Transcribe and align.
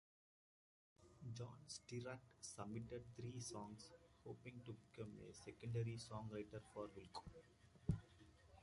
John 1.31 1.59
Stirratt 1.67 2.21
submitted 2.41 3.03
three 3.15 3.39
songs, 3.39 3.91
hoping 4.25 4.59
to 4.65 4.73
become 4.73 5.11
a 5.29 5.31
secondary 5.31 5.95
songwriter 5.97 6.59
for 6.73 6.87
Wilco. 6.87 7.43